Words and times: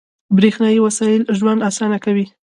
•برېښنايي 0.37 0.79
وسایل 0.83 1.21
ژوند 1.37 1.65
اسانه 1.69 1.97
کوي. 2.05 2.25